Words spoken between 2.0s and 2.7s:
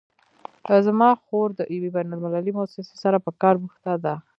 المللي